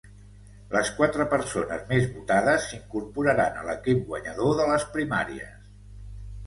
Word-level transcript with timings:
Les 0.69 0.87
quatre 0.99 1.27
persones 1.33 1.83
més 1.91 2.07
votades 2.15 2.65
s’incorporaran 2.71 3.61
a 3.63 3.67
l’equip 3.69 4.03
guanyador 4.11 4.59
de 4.63 4.69
les 4.75 4.89
primàries. 4.99 5.75